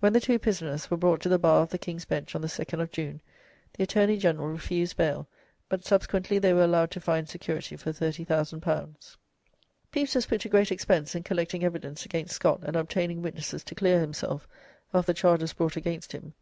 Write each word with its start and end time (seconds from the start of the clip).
When 0.00 0.12
the 0.12 0.20
two 0.20 0.38
prisoners 0.38 0.90
were 0.90 0.98
brought 0.98 1.22
to 1.22 1.30
the 1.30 1.38
bar 1.38 1.62
of 1.62 1.70
the 1.70 1.78
King's 1.78 2.04
Bench 2.04 2.34
on 2.34 2.42
the 2.42 2.46
2nd 2.46 2.78
of 2.78 2.90
June, 2.90 3.22
the 3.72 3.84
Attorney 3.84 4.18
General 4.18 4.48
refused 4.48 4.98
bail, 4.98 5.28
but 5.70 5.82
subsequently 5.82 6.38
they 6.38 6.52
were 6.52 6.64
allowed 6.64 6.90
to 6.90 7.00
find 7.00 7.26
security 7.26 7.74
for 7.74 7.90
L30,000. 7.90 8.60
Pepys 9.92 10.14
was 10.14 10.26
put 10.26 10.42
to 10.42 10.50
great 10.50 10.70
expense 10.70 11.14
in 11.14 11.22
collecting 11.22 11.64
evidence 11.64 12.04
against 12.04 12.34
Scott 12.34 12.64
and 12.64 12.76
obtaining 12.76 13.22
witnesses 13.22 13.64
to 13.64 13.74
clear 13.74 13.98
himself 13.98 14.46
of 14.92 15.06
the 15.06 15.14
charges 15.14 15.54
brought 15.54 15.76
against 15.76 16.12
him. 16.12 16.34